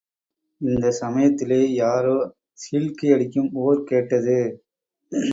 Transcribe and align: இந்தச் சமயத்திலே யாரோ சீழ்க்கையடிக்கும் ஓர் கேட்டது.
இந்தச் 0.61 0.97
சமயத்திலே 0.99 1.59
யாரோ 1.73 2.15
சீழ்க்கையடிக்கும் 2.61 3.51
ஓர் 3.65 3.83
கேட்டது. 3.83 4.37